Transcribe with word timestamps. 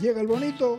Llega 0.00 0.20
el 0.20 0.26
bonito. 0.26 0.78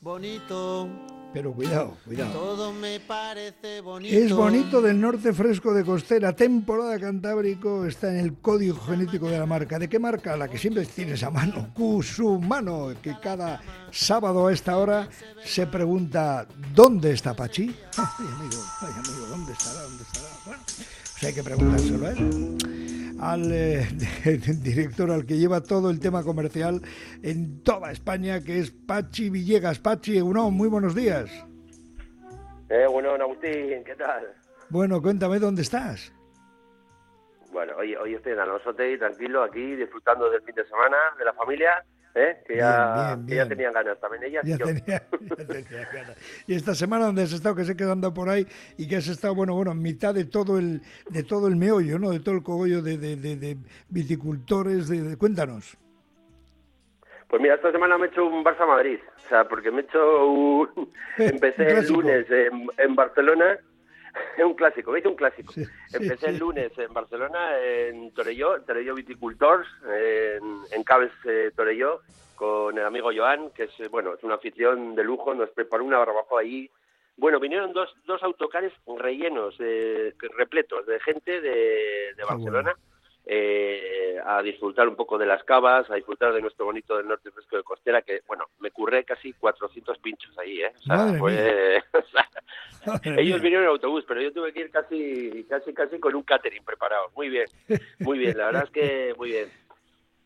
Bonito. 0.00 0.88
Pero 1.32 1.52
cuidado, 1.54 1.96
cuidado. 2.04 2.32
Todo 2.32 2.72
me 2.72 3.00
parece 3.00 3.80
bonito. 3.80 4.14
Es 4.14 4.32
bonito 4.32 4.82
del 4.82 5.00
norte 5.00 5.32
fresco 5.32 5.72
de 5.72 5.82
costera, 5.82 6.36
temporada 6.36 7.00
cantábrico, 7.00 7.86
está 7.86 8.10
en 8.10 8.18
el 8.18 8.34
código 8.34 8.78
genético 8.78 9.28
de 9.30 9.38
la 9.38 9.46
marca. 9.46 9.78
¿De 9.78 9.88
qué 9.88 9.98
marca? 9.98 10.36
La 10.36 10.48
que 10.48 10.58
siempre 10.58 10.84
tienes 10.84 11.22
a 11.22 11.30
mano, 11.30 11.72
Cusumano, 11.72 12.92
que 13.00 13.16
cada 13.18 13.62
sábado 13.90 14.46
a 14.46 14.52
esta 14.52 14.76
hora 14.76 15.08
se 15.42 15.66
pregunta 15.66 16.46
¿dónde 16.74 17.12
está 17.12 17.34
Pachi? 17.34 17.74
Ay, 17.96 18.26
amigo, 18.26 18.62
ay, 18.80 18.92
amigo, 18.94 19.26
¿dónde 19.26 19.52
estará? 19.52 19.82
¿Dónde 19.82 20.02
estará? 20.02 20.28
Bueno, 20.44 20.62
pues 20.66 21.24
hay 21.24 21.32
que 21.32 21.42
preguntárselo 21.42 22.06
a 22.06 22.10
él 22.10 23.11
al 23.22 23.52
eh, 23.52 23.86
director, 24.64 25.10
al 25.10 25.24
que 25.24 25.38
lleva 25.38 25.60
todo 25.62 25.90
el 25.90 26.00
tema 26.00 26.24
comercial 26.24 26.82
en 27.22 27.62
toda 27.62 27.92
España, 27.92 28.42
que 28.42 28.58
es 28.58 28.72
Pachi 28.72 29.30
Villegas. 29.30 29.78
Pachi, 29.78 30.20
uno, 30.20 30.50
muy 30.50 30.68
buenos 30.68 30.94
días. 30.94 31.30
Eh, 32.68 32.86
bueno, 32.90 33.12
Agustín, 33.12 33.84
¿qué 33.84 33.94
tal? 33.96 34.34
Bueno, 34.70 35.00
cuéntame 35.00 35.38
dónde 35.38 35.62
estás. 35.62 36.12
Bueno, 37.52 37.74
hoy, 37.76 37.94
hoy 37.94 38.14
estoy 38.14 38.32
en 38.32 38.40
Alonsote, 38.40 38.98
tranquilo, 38.98 39.44
aquí, 39.44 39.76
disfrutando 39.76 40.28
del 40.28 40.42
fin 40.42 40.54
de 40.54 40.66
semana, 40.66 40.96
de 41.18 41.24
la 41.24 41.34
familia 41.34 41.84
¿Eh? 42.14 42.42
que, 42.46 42.56
ya, 42.56 43.16
tenían 43.48 43.72
ganas 43.72 43.98
también 43.98 44.24
ellas. 44.24 44.44
Ya, 44.46 44.58
tenía, 44.58 45.88
ganas. 45.92 46.16
Y 46.46 46.54
esta 46.54 46.74
semana 46.74 47.06
donde 47.06 47.22
has 47.22 47.32
estado, 47.32 47.54
que 47.54 47.64
se 47.64 47.76
quedando 47.76 48.12
por 48.12 48.28
ahí 48.28 48.46
y 48.76 48.86
que 48.86 48.96
has 48.96 49.08
estado, 49.08 49.34
bueno, 49.34 49.54
bueno, 49.54 49.72
en 49.72 49.80
mitad 49.80 50.14
de 50.14 50.26
todo 50.26 50.58
el, 50.58 50.82
de 51.08 51.22
todo 51.22 51.48
el 51.48 51.56
meollo, 51.56 51.98
¿no? 51.98 52.10
De 52.10 52.20
todo 52.20 52.34
el 52.34 52.42
cogollo 52.42 52.82
de, 52.82 52.98
de, 52.98 53.56
viticultores, 53.88 54.88
de, 54.88 55.16
cuéntanos. 55.16 55.78
Pues 57.28 57.40
mira, 57.40 57.54
esta 57.54 57.72
semana 57.72 57.96
me 57.96 58.06
he 58.06 58.08
hecho 58.10 58.26
un 58.26 58.44
Barça 58.44 58.66
Madrid, 58.66 58.98
o 59.16 59.28
sea, 59.28 59.48
porque 59.48 59.70
me 59.70 59.80
he 59.80 59.84
hecho 59.84 60.26
un... 60.26 60.92
Empecé 61.16 61.66
el 61.66 61.88
lunes 61.88 62.30
en, 62.30 62.66
en 62.76 62.94
Barcelona 62.94 63.58
es 64.36 64.44
un 64.44 64.54
clásico, 64.54 64.92
¿veis? 64.92 65.04
Un 65.06 65.14
clásico. 65.14 65.52
Empecé 65.92 66.30
el 66.30 66.38
lunes 66.38 66.76
en 66.78 66.92
Barcelona, 66.92 67.58
en 67.58 68.12
Torelló, 68.12 68.60
Torelló 68.62 68.94
Viticultors, 68.94 69.68
en, 69.86 70.60
en 70.70 70.84
Caves 70.84 71.12
eh, 71.24 71.50
Torelló, 71.54 72.00
con 72.34 72.76
el 72.76 72.84
amigo 72.84 73.10
Joan, 73.14 73.50
que 73.50 73.64
es, 73.64 73.90
bueno, 73.90 74.14
es 74.14 74.22
una 74.24 74.34
afición 74.34 74.94
de 74.94 75.04
lujo, 75.04 75.34
nos 75.34 75.50
preparó 75.50 75.84
una 75.84 75.98
barbacoa 75.98 76.40
ahí. 76.40 76.70
Bueno, 77.16 77.38
vinieron 77.38 77.72
dos, 77.72 77.94
dos 78.06 78.22
autocares 78.22 78.72
rellenos, 78.98 79.54
eh, 79.60 80.14
repletos 80.36 80.86
de 80.86 80.98
gente 81.00 81.40
de, 81.40 82.14
de 82.16 82.24
Barcelona. 82.24 82.74
Eh, 83.24 84.18
a 84.24 84.42
disfrutar 84.42 84.88
un 84.88 84.96
poco 84.96 85.16
de 85.16 85.26
las 85.26 85.44
cavas, 85.44 85.88
a 85.88 85.94
disfrutar 85.94 86.32
de 86.32 86.40
nuestro 86.40 86.64
bonito 86.64 86.96
del 86.96 87.06
norte 87.06 87.30
fresco 87.30 87.56
de 87.56 87.62
costera, 87.62 88.02
que 88.02 88.22
bueno, 88.26 88.46
me 88.58 88.72
curré 88.72 89.04
casi 89.04 89.32
400 89.32 89.96
pinchos 89.98 90.36
ahí, 90.38 90.60
¿eh? 90.60 90.72
ellos 93.16 93.40
vinieron 93.40 93.64
en 93.64 93.70
autobús, 93.70 94.04
pero 94.08 94.20
yo 94.20 94.32
tuve 94.32 94.52
que 94.52 94.62
ir 94.62 94.70
casi, 94.70 95.46
casi, 95.48 95.72
casi 95.72 96.00
con 96.00 96.16
un 96.16 96.24
catering 96.24 96.64
preparado. 96.64 97.10
Muy 97.14 97.28
bien, 97.28 97.46
muy 98.00 98.18
bien, 98.18 98.36
la 98.36 98.46
verdad 98.46 98.64
es 98.64 98.70
que 98.70 99.14
muy 99.16 99.30
bien. 99.30 99.48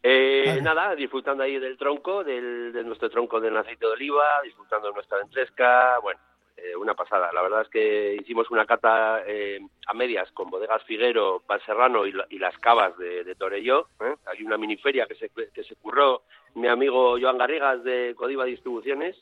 Eh, 0.03 0.61
nada, 0.63 0.95
disfrutando 0.95 1.43
ahí 1.43 1.59
del 1.59 1.77
tronco, 1.77 2.25
del, 2.25 2.73
de 2.73 2.83
nuestro 2.83 3.11
tronco 3.11 3.41
del 3.41 3.57
aceite 3.57 3.87
de 3.87 3.93
oliva, 3.93 4.41
disfrutando 4.43 4.89
de 4.89 4.95
nuestra 4.95 5.19
ventresca, 5.19 5.99
bueno, 5.99 6.21
eh, 6.57 6.75
una 6.75 6.95
pasada. 6.95 7.31
La 7.33 7.43
verdad 7.43 7.63
es 7.63 7.69
que 7.69 8.17
hicimos 8.21 8.51
una 8.51 8.65
cata 8.65 9.23
eh, 9.27 9.61
a 9.87 9.95
medias 9.95 10.31
con 10.33 10.51
bodegas 10.51 10.83
Figuero, 10.85 11.43
Valserrano 11.47 12.07
y, 12.07 12.15
y 12.31 12.39
las 12.39 12.57
cavas 12.59 12.97
de, 12.99 13.25
de 13.25 13.35
Torelló. 13.35 13.89
¿eh? 14.01 14.15
Hay 14.27 14.43
una 14.43 14.57
miniferia 14.57 15.07
que 15.07 15.15
se, 15.15 15.29
que 15.29 15.65
se 15.65 15.77
curró 15.77 16.23
mi 16.55 16.69
amigo 16.69 17.19
Joan 17.21 17.39
Garrigas 17.39 17.85
de 17.85 18.15
Codiva 18.17 18.45
Distribuciones. 18.45 19.17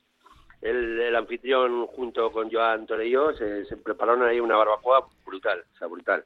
El, 0.62 1.15
anfitrión 1.15 1.87
junto 1.89 2.33
con 2.33 2.50
Joan 2.50 2.87
Torelló 2.87 3.34
se, 3.34 3.67
se, 3.67 3.77
prepararon 3.77 4.23
ahí 4.23 4.41
una 4.41 4.56
barbacoa 4.56 5.06
brutal, 5.27 5.62
o 5.75 5.78
sea, 5.78 5.89
brutal. 5.89 6.25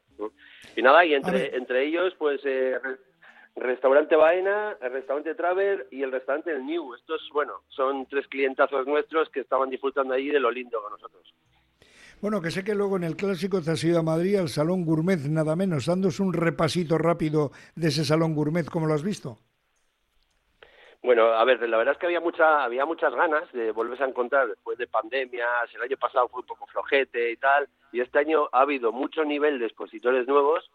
Y 0.77 0.83
nada, 0.83 1.05
y 1.05 1.15
entre, 1.15 1.57
entre 1.57 1.85
ellos, 1.85 2.15
pues 2.17 2.41
eh, 2.45 2.79
Restaurante 3.61 4.17
Baena, 4.17 4.77
el 4.81 4.93
restaurante 4.93 5.35
Traver 5.35 5.87
y 5.91 6.03
el 6.03 6.13
restaurante 6.13 6.51
El 6.53 6.65
New. 6.67 6.95
Estos, 6.95 7.29
bueno, 7.33 7.63
son 7.69 8.07
tres 8.07 8.27
clientazos 8.29 8.87
nuestros 8.87 9.29
que 9.31 9.41
estaban 9.41 9.71
disfrutando 9.71 10.15
ahí 10.15 10.29
de 10.29 10.41
lo 10.41 10.51
lindo 10.51 10.83
con 10.83 10.93
nosotros. 10.93 11.35
Bueno, 12.21 12.43
que 12.43 12.51
sé 12.51 12.65
que 12.65 12.75
luego 12.75 12.97
en 12.97 13.05
el 13.05 13.17
clásico 13.17 13.63
te 13.63 13.71
has 13.71 13.85
ido 13.85 14.01
a 14.01 14.03
Madrid 14.03 14.37
al 14.37 14.49
Salón 14.49 14.85
Gourmet, 14.85 15.21
nada 15.29 15.55
menos, 15.55 15.87
dándos 15.87 16.19
un 16.19 16.33
repasito 16.33 16.99
rápido 16.99 17.53
de 17.77 17.89
ese 17.89 18.05
Salón 18.05 18.35
Gourmet, 18.35 18.69
¿cómo 18.69 18.89
lo 18.89 18.95
has 18.95 19.05
visto? 19.05 19.39
Bueno, 21.01 21.27
a 21.27 21.45
ver, 21.45 21.61
la 21.69 21.77
verdad 21.77 21.93
es 21.95 21.99
que 22.01 22.07
había 22.07 22.21
mucha, 22.21 22.65
había 22.65 22.85
muchas 22.85 23.15
ganas 23.15 23.51
de 23.53 23.71
volverse 23.71 24.03
a 24.03 24.09
encontrar 24.09 24.49
después 24.49 24.77
de 24.79 24.89
pandemias, 24.89 25.73
el 25.73 25.83
año 25.83 25.97
pasado 25.97 26.27
fue 26.29 26.41
un 26.41 26.47
poco 26.47 26.67
flojete 26.67 27.31
y 27.31 27.37
tal, 27.37 27.69
y 27.93 28.01
este 28.01 28.19
año 28.19 28.49
ha 28.51 28.63
habido 28.63 28.91
mucho 28.91 29.25
nivel 29.25 29.61
de 29.61 29.67
expositores 29.67 30.27
nuevos 30.27 30.69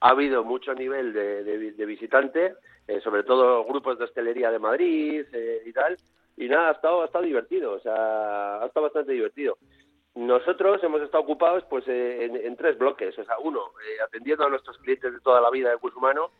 ha 0.00 0.08
habido 0.10 0.44
mucho 0.44 0.74
nivel 0.74 1.12
de, 1.12 1.44
de, 1.44 1.86
visitante, 1.86 2.54
eh, 2.88 3.00
sobre 3.02 3.22
todo 3.22 3.64
grupos 3.64 3.98
de 3.98 4.04
hostelería 4.04 4.50
de 4.50 4.58
Madrid 4.58 5.24
eh, 5.32 5.62
y 5.66 5.72
tal, 5.72 5.96
y 6.36 6.48
nada, 6.48 6.70
ha 6.70 6.72
estado, 6.72 7.02
ha 7.02 7.04
estado 7.04 7.24
divertido, 7.24 7.72
o 7.72 7.80
sea, 7.80 8.62
ha 8.62 8.66
estado 8.66 8.84
bastante 8.84 9.12
divertido. 9.12 9.58
Nosotros 10.14 10.82
hemos 10.82 11.02
estado 11.02 11.22
ocupados 11.22 11.64
pues 11.68 11.84
eh, 11.86 12.24
en, 12.24 12.56
tres 12.56 12.78
bloques, 12.78 13.16
o 13.18 13.24
sea, 13.24 13.38
uno, 13.38 13.60
atendiendo 14.04 14.44
a 14.44 14.50
nuestros 14.50 14.78
clientes 14.78 15.12
de 15.12 15.20
toda 15.20 15.40
la 15.40 15.50
vida 15.50 15.70
de 15.70 15.76
curso 15.76 15.98
humano, 15.98 16.30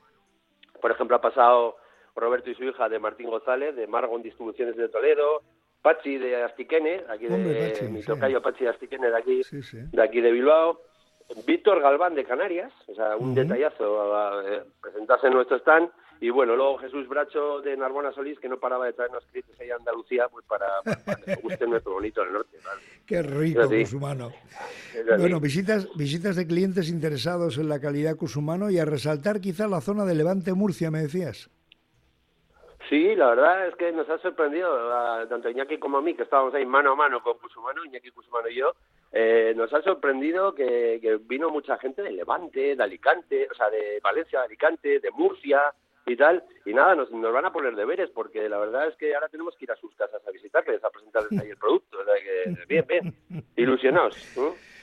por 0.81 0.91
ejemplo, 0.91 1.17
ha 1.17 1.21
pasado 1.21 1.77
Roberto 2.17 2.51
y 2.51 2.55
su 2.55 2.65
hija 2.65 2.89
de 2.89 2.99
Martín 2.99 3.29
González, 3.29 3.77
de 3.77 3.87
Margon 3.87 4.23
Distribuciones 4.23 4.77
de 4.77 4.89
Toledo, 4.89 5.43
Pachi 5.83 6.19
de 6.19 6.43
Astiquene, 6.43 7.05
aquí 7.09 7.27
de 7.27 7.89
mi 7.91 8.03
tocayo 8.03 8.43
Pachi 8.43 8.65
de 8.65 8.71
Astiquene 8.71 9.11
de 9.11 9.17
aquí, 9.17 9.43
de 9.93 10.03
aquí 10.03 10.21
de 10.21 10.33
Bilbao, 10.33 10.81
Víctor 11.47 11.81
Galván 11.81 12.15
de 12.15 12.25
Canarias, 12.25 12.73
o 12.87 12.95
sea, 12.95 13.17
un 13.17 13.35
detallazo 13.35 14.15
a, 14.15 14.43
presentarse 14.81 15.29
en 15.29 15.35
nuestro 15.35 15.59
stand. 15.59 15.91
Y 16.23 16.29
bueno, 16.29 16.55
luego 16.55 16.77
Jesús 16.79 17.09
Bracho 17.09 17.63
de 17.63 17.75
Narbona 17.77 18.13
Solís, 18.13 18.39
que 18.39 18.49
no 18.49 18.59
paraba 18.59 18.85
de 18.85 18.93
traernos 18.93 19.25
clientes 19.27 19.59
ahí 19.59 19.71
a 19.71 19.77
Andalucía, 19.77 20.29
pues 20.29 20.45
para, 20.45 20.67
que 21.25 21.35
guste 21.43 21.67
nuestro 21.67 21.95
bonito 21.95 22.23
del 22.23 22.35
norte. 22.35 22.59
Qué 23.07 23.23
rico, 23.23 23.63
Cusumano. 23.69 24.31
Bueno, 25.19 25.41
visitas, 25.41 25.89
visitas 25.97 26.37
de 26.37 26.47
clientes 26.47 26.91
interesados 26.91 27.57
en 27.57 27.69
la 27.69 27.81
calidad 27.81 28.17
Cusumano 28.17 28.71
y 28.71 28.79
a 28.79 28.85
resaltar 28.85 29.41
quizá 29.41 29.67
la 29.67 29.81
zona 29.81 30.05
de 30.05 30.15
Levante 30.15 30.53
Murcia, 30.53 30.91
me 30.91 31.01
decías. 31.01 31.49
Sí, 32.91 33.15
la 33.15 33.29
verdad 33.29 33.69
es 33.69 33.77
que 33.77 33.93
nos 33.93 34.11
ha 34.11 34.19
sorprendido, 34.19 34.93
a, 34.93 35.25
tanto 35.29 35.49
Iñaki 35.49 35.79
como 35.79 35.99
a 35.99 36.03
mí, 36.03 36.15
que 36.15 36.25
estábamos 36.25 36.53
ahí 36.55 36.67
mano 36.67 36.91
a 36.91 36.97
mano 36.97 37.23
con 37.23 37.39
Cusumano, 37.39 37.85
Iñaki 37.85 38.11
Cusumano 38.11 38.49
y 38.49 38.57
yo, 38.57 38.75
eh, 39.13 39.55
nos 39.57 39.73
ha 39.73 39.81
sorprendido 39.83 40.57
que, 40.57 41.21
vino 41.23 41.51
mucha 41.51 41.79
gente 41.79 42.03
de 42.03 42.11
Levante, 42.11 42.75
de 42.75 42.83
Alicante, 42.83 43.47
o 43.49 43.55
sea, 43.55 43.71
de 43.71 44.01
Valencia, 44.03 44.41
de 44.41 44.47
Alicante, 44.47 44.99
de 44.99 45.11
Murcia 45.13 45.73
y 46.05 46.17
tal. 46.17 46.43
Y 46.65 46.75
nada, 46.75 46.97
nos, 46.97 47.13
nos 47.13 47.33
van 47.33 47.45
a 47.45 47.53
poner 47.53 47.77
deberes 47.77 48.11
porque 48.11 48.49
la 48.49 48.59
verdad 48.59 48.89
es 48.89 48.97
que 48.97 49.15
ahora 49.15 49.29
tenemos 49.29 49.55
que 49.57 49.67
ir 49.67 49.71
a 49.71 49.77
sus 49.77 49.95
casas 49.95 50.27
a 50.27 50.31
visitarles, 50.33 50.83
a 50.83 50.91
presentarles 50.91 51.41
ahí 51.41 51.51
el 51.51 51.59
producto. 51.59 51.97
O 52.01 52.05
sea, 52.05 52.15
que 52.15 52.67
bien, 52.67 52.85
bien. 52.89 53.45
Ilusionados. 53.55 54.17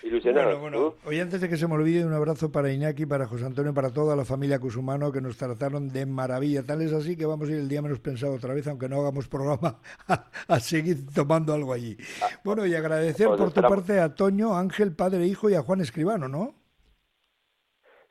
Ilusionados. 0.07 0.59
Bueno, 0.59 0.79
bueno. 0.79 0.95
Hoy 1.05 1.19
antes 1.19 1.41
de 1.41 1.49
que 1.49 1.57
se 1.57 1.67
me 1.67 1.75
olvide, 1.75 2.05
un 2.05 2.13
abrazo 2.13 2.49
para 2.49 2.71
Iñaki, 2.71 3.05
para 3.05 3.27
José 3.27 3.45
Antonio, 3.45 3.73
para 3.73 3.93
toda 3.93 4.15
la 4.15 4.23
familia 4.23 4.57
Cusumano 4.57 5.11
que 5.11 5.19
nos 5.19 5.37
trataron 5.37 5.89
de 5.89 6.05
maravilla. 6.05 6.65
Tal 6.65 6.81
es 6.81 6.93
así 6.93 7.17
que 7.17 7.25
vamos 7.25 7.49
a 7.49 7.51
ir 7.51 7.59
el 7.59 7.67
día 7.67 7.81
menos 7.81 7.99
pensado 7.99 8.33
otra 8.33 8.53
vez, 8.53 8.65
aunque 8.67 8.87
no 8.87 9.01
hagamos 9.01 9.27
programa, 9.27 9.79
a, 10.47 10.59
seguir 10.61 10.97
tomando 11.13 11.53
algo 11.53 11.73
allí. 11.73 11.97
Bueno, 12.45 12.65
y 12.65 12.73
agradecer 12.73 13.27
por 13.27 13.51
tu 13.51 13.61
parte 13.61 13.99
a 13.99 14.15
Toño, 14.15 14.55
Ángel, 14.55 14.95
padre 14.95 15.23
e 15.23 15.27
hijo, 15.27 15.49
y 15.49 15.55
a 15.55 15.61
Juan 15.61 15.81
Escribano, 15.81 16.29
¿no? 16.29 16.53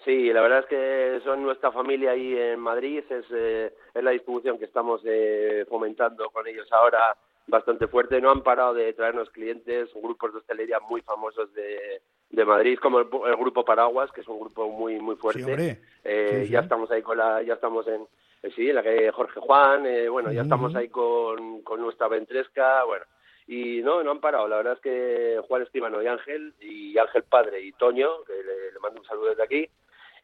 Sí, 0.04 0.32
la 0.32 0.42
verdad 0.42 0.60
es 0.60 0.66
que 0.66 1.20
son 1.24 1.42
nuestra 1.42 1.72
familia 1.72 2.10
ahí 2.10 2.36
en 2.36 2.60
Madrid, 2.60 3.02
es, 3.08 3.24
eh, 3.32 3.72
es 3.94 4.04
la 4.04 4.10
distribución 4.10 4.58
que 4.58 4.66
estamos 4.66 5.00
eh, 5.04 5.64
fomentando 5.68 6.28
con 6.30 6.46
ellos 6.46 6.70
ahora 6.72 7.16
bastante 7.46 7.86
fuerte. 7.86 8.20
No 8.20 8.30
han 8.30 8.42
parado 8.42 8.74
de 8.74 8.92
traernos 8.92 9.30
clientes, 9.30 9.90
grupos 9.94 10.32
de 10.32 10.38
hostelería 10.38 10.80
muy 10.80 11.02
famosos 11.02 11.52
de, 11.54 12.02
de 12.30 12.44
Madrid, 12.44 12.78
como 12.80 13.00
el, 13.00 13.06
grupo 13.36 13.64
Paraguas, 13.64 14.10
que 14.12 14.20
es 14.20 14.28
un 14.28 14.40
grupo 14.40 14.68
muy 14.68 14.98
muy 14.98 15.16
fuerte. 15.16 15.80
Eh, 16.04 16.48
ya 16.50 16.60
estamos 16.60 16.90
ahí 16.90 17.02
con 17.02 17.18
la, 17.18 17.42
ya 17.42 17.54
estamos 17.54 17.86
en, 17.88 18.06
eh, 18.42 18.50
sí, 18.54 18.72
la 18.72 18.82
que 18.82 19.10
Jorge 19.10 19.40
Juan, 19.40 19.86
eh, 19.86 20.08
bueno, 20.08 20.32
ya 20.32 20.42
estamos 20.42 20.74
ahí 20.74 20.88
con, 20.88 21.62
con 21.62 21.80
nuestra 21.80 22.08
ventresca, 22.08 22.84
bueno. 22.84 23.04
Y 23.48 23.80
no, 23.82 24.02
no 24.02 24.10
han 24.10 24.20
parado. 24.20 24.48
La 24.48 24.56
verdad 24.56 24.72
es 24.74 24.80
que 24.80 25.40
Juan 25.46 25.62
Estíbano 25.62 26.02
y 26.02 26.08
Ángel, 26.08 26.54
y 26.60 26.98
Ángel 26.98 27.22
Padre 27.24 27.60
y 27.60 27.72
Toño, 27.72 28.24
que 28.24 28.32
le, 28.32 28.78
mando 28.80 29.00
un 29.00 29.06
saludo 29.06 29.28
desde 29.30 29.44
aquí, 29.44 29.68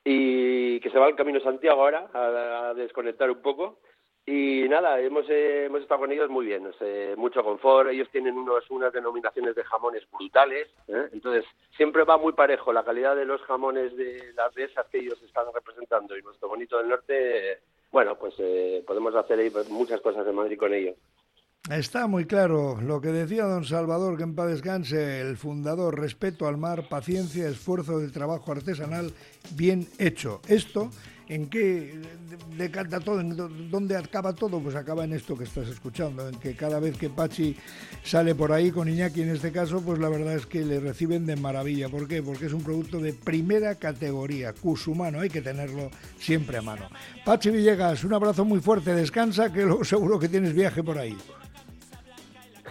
y 0.04 0.80
que 0.80 0.90
se 0.90 0.98
va 0.98 1.06
al 1.06 1.14
Camino 1.14 1.40
Santiago 1.40 1.82
ahora 1.82 2.10
a 2.12 2.74
desconectar 2.74 3.30
un 3.30 3.40
poco 3.40 3.78
y 4.24 4.68
nada, 4.68 5.00
hemos, 5.00 5.28
eh, 5.28 5.64
hemos 5.66 5.82
estado 5.82 6.02
con 6.02 6.12
ellos 6.12 6.30
muy 6.30 6.46
bien, 6.46 6.68
mucho 7.16 7.42
confort, 7.42 7.90
ellos 7.90 8.08
tienen 8.12 8.36
unos, 8.36 8.70
unas 8.70 8.92
denominaciones 8.92 9.56
de 9.56 9.64
jamones 9.64 10.04
brutales, 10.12 10.68
¿eh? 10.86 11.08
entonces 11.12 11.44
siempre 11.76 12.04
va 12.04 12.16
muy 12.18 12.32
parejo 12.32 12.72
la 12.72 12.84
calidad 12.84 13.16
de 13.16 13.24
los 13.24 13.42
jamones 13.42 13.96
de 13.96 14.32
las 14.34 14.54
dehesas 14.54 14.86
que 14.92 14.98
ellos 14.98 15.20
están 15.22 15.46
representando 15.52 16.16
y 16.16 16.22
nuestro 16.22 16.48
bonito 16.48 16.78
del 16.78 16.88
norte, 16.88 17.58
bueno, 17.90 18.14
pues 18.16 18.34
eh, 18.38 18.84
podemos 18.86 19.12
hacer 19.16 19.40
muchas 19.70 20.00
cosas 20.00 20.26
en 20.26 20.36
Madrid 20.36 20.58
con 20.58 20.72
ellos. 20.72 20.96
Está 21.70 22.08
muy 22.08 22.24
claro 22.24 22.80
lo 22.80 23.00
que 23.00 23.08
decía 23.08 23.44
don 23.44 23.64
Salvador, 23.64 24.16
que 24.16 24.24
en 24.24 24.34
paz 24.34 24.48
descanse, 24.48 25.20
el 25.20 25.36
fundador, 25.36 25.98
respeto 25.98 26.48
al 26.48 26.56
mar, 26.56 26.88
paciencia, 26.88 27.48
esfuerzo 27.48 28.00
de 28.00 28.10
trabajo 28.10 28.50
artesanal 28.50 29.12
bien 29.54 29.86
hecho. 30.00 30.40
Esto 30.48 30.90
¿En 31.32 31.48
qué 31.48 31.94
decanta 32.58 33.00
todo? 33.00 33.20
¿En 33.20 33.34
¿Dónde 33.70 33.96
acaba 33.96 34.34
todo? 34.34 34.60
Pues 34.60 34.76
acaba 34.76 35.04
en 35.04 35.14
esto 35.14 35.34
que 35.34 35.44
estás 35.44 35.66
escuchando, 35.66 36.28
en 36.28 36.38
que 36.38 36.54
cada 36.54 36.78
vez 36.78 36.98
que 36.98 37.08
Pachi 37.08 37.56
sale 38.02 38.34
por 38.34 38.52
ahí, 38.52 38.70
con 38.70 38.86
Iñaki 38.86 39.22
en 39.22 39.30
este 39.30 39.50
caso, 39.50 39.80
pues 39.82 39.98
la 39.98 40.10
verdad 40.10 40.34
es 40.34 40.44
que 40.44 40.60
le 40.60 40.78
reciben 40.78 41.24
de 41.24 41.36
maravilla. 41.36 41.88
¿Por 41.88 42.06
qué? 42.06 42.22
Porque 42.22 42.44
es 42.44 42.52
un 42.52 42.62
producto 42.62 42.98
de 42.98 43.14
primera 43.14 43.76
categoría, 43.76 44.52
cusumano, 44.52 45.20
hay 45.20 45.30
que 45.30 45.40
tenerlo 45.40 45.88
siempre 46.18 46.58
a 46.58 46.62
mano. 46.62 46.90
Pachi 47.24 47.48
Villegas, 47.48 48.04
un 48.04 48.12
abrazo 48.12 48.44
muy 48.44 48.60
fuerte, 48.60 48.94
descansa, 48.94 49.50
que 49.50 49.66
seguro 49.84 50.18
que 50.18 50.28
tienes 50.28 50.52
viaje 50.52 50.82
por 50.82 50.98
ahí. 50.98 51.16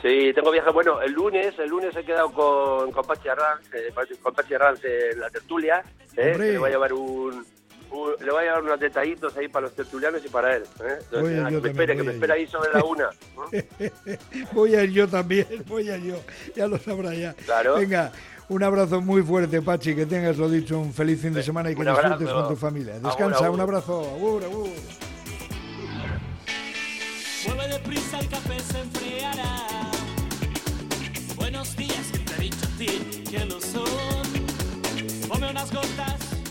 Sí, 0.04 0.32
tengo 0.36 0.52
viaje. 0.52 0.70
Bueno, 0.72 1.02
el 1.02 1.14
lunes, 1.14 1.58
el 1.58 1.70
lunes 1.70 1.96
he 1.96 2.06
quedado 2.06 2.32
con, 2.32 2.92
con 2.92 3.06
Pachi 3.06 3.28
Arranz, 3.28 3.74
eh, 3.74 3.92
con 4.22 4.36
Pachi 4.36 4.54
Arranz 4.54 4.86
en 4.86 5.20
la 5.20 5.32
tertulia. 5.32 5.84
Eh, 6.16 6.36
le 6.38 6.58
voy 6.60 6.70
a 6.70 6.74
llevar 6.74 6.94
un, 6.94 7.44
le 7.92 8.32
voy 8.32 8.46
a 8.46 8.52
dar 8.52 8.64
unos 8.64 8.80
detallitos 8.80 9.36
ahí 9.36 9.48
para 9.48 9.66
los 9.66 9.76
tertulianos 9.76 10.24
y 10.26 10.30
para 10.30 10.56
él. 10.56 10.64
¿eh? 10.84 11.00
que, 11.10 11.22
me 11.22 11.70
espere, 11.70 11.96
que 11.96 12.04
me 12.04 12.14
espere 12.14 12.34
ahí 12.34 12.48
sobre 12.48 12.72
la 12.72 12.84
una. 12.84 13.10
voy 14.54 14.76
a 14.76 14.84
ir 14.84 14.92
yo 14.92 15.08
también, 15.08 15.48
voy 15.68 15.90
a 15.90 15.98
ir 15.98 16.04
yo, 16.04 16.16
ya 16.56 16.68
lo 16.68 16.78
sabrá 16.78 17.14
ya. 17.14 17.34
Claro. 17.34 17.76
Venga, 17.76 18.12
un 18.50 18.64
abrazo 18.64 19.02
muy 19.02 19.22
fuerte, 19.22 19.62
Pachi, 19.62 19.96
que 19.96 20.06
tengas 20.06 20.38
lo 20.38 20.50
dicho, 20.50 20.80
un 20.80 20.94
feliz 20.94 21.22
fin 21.22 21.34
de 21.34 21.44
semana 21.44 21.72
y 21.72 21.76
que 21.76 21.84
disfrutes 21.84 22.30
con 22.30 22.48
tu 22.48 22.56
familia. 22.56 23.00
Descansa, 23.00 23.50
un 23.50 23.60
abrazo. 23.60 24.02
Agur. 24.16 24.44
Mueve 27.46 27.68
deprisa, 27.68 28.20
el 28.20 28.30
café 28.30 28.60
se 28.60 28.80
enfriará. 28.80 29.68
Buenos 31.36 31.76
días, 31.76 32.12
que 32.12 32.20
te 32.20 32.34
he 32.36 32.40
dicho 32.40 32.66
a 32.66 32.78
ti 32.78 33.24
que 33.30 33.46
lo 33.46 33.60
son. 33.60 33.84
Ponme 35.28 35.50
unas 35.50 35.72
gotas 35.74 36.21